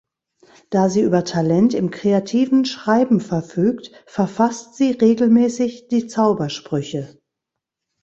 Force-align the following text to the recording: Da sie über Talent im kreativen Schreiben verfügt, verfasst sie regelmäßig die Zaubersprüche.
Da 0.71 0.89
sie 0.89 1.01
über 1.03 1.25
Talent 1.25 1.75
im 1.75 1.91
kreativen 1.91 2.65
Schreiben 2.65 3.19
verfügt, 3.21 3.91
verfasst 4.07 4.73
sie 4.73 4.89
regelmäßig 4.93 5.89
die 5.89 6.07
Zaubersprüche. 6.07 7.21